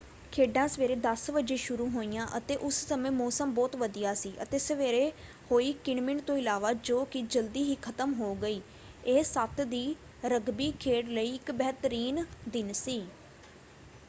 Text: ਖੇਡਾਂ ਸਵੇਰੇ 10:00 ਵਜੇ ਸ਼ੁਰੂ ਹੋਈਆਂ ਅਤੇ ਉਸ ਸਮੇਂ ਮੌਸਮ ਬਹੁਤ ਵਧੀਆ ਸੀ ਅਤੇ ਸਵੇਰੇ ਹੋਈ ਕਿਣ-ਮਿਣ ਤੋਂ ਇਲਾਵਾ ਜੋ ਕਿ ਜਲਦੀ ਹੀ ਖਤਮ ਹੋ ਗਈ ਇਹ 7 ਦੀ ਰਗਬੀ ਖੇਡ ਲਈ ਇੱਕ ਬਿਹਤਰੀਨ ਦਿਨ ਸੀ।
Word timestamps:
ਖੇਡਾਂ 0.31 0.67
ਸਵੇਰੇ 0.67 0.95
10:00 0.97 1.31
ਵਜੇ 1.33 1.55
ਸ਼ੁਰੂ 1.57 1.87
ਹੋਈਆਂ 1.89 2.25
ਅਤੇ 2.37 2.55
ਉਸ 2.61 2.75
ਸਮੇਂ 2.85 3.11
ਮੌਸਮ 3.11 3.51
ਬਹੁਤ 3.53 3.75
ਵਧੀਆ 3.77 4.13
ਸੀ 4.15 4.31
ਅਤੇ 4.43 4.59
ਸਵੇਰੇ 4.59 5.11
ਹੋਈ 5.51 5.71
ਕਿਣ-ਮਿਣ 5.83 6.21
ਤੋਂ 6.21 6.37
ਇਲਾਵਾ 6.37 6.71
ਜੋ 6.83 7.03
ਕਿ 7.11 7.21
ਜਲਦੀ 7.27 7.63
ਹੀ 7.63 7.75
ਖਤਮ 7.81 8.13
ਹੋ 8.13 8.33
ਗਈ 8.37 8.59
ਇਹ 9.05 9.23
7 9.31 9.63
ਦੀ 9.67 9.83
ਰਗਬੀ 10.25 10.71
ਖੇਡ 10.79 11.09
ਲਈ 11.09 11.35
ਇੱਕ 11.35 11.51
ਬਿਹਤਰੀਨ 11.53 12.25
ਦਿਨ 12.49 12.73
ਸੀ। 12.75 13.01